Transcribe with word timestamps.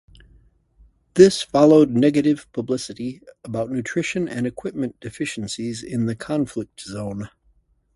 This 1.13 1.43
followed 1.43 1.91
negative 1.91 2.47
publicity 2.53 3.21
about 3.43 3.69
nutrition 3.69 4.27
and 4.27 4.47
equipment 4.47 4.99
deficiencies 4.99 5.83
in 5.83 6.07
the 6.07 6.15
conflict 6.15 6.81
zone. 6.81 7.29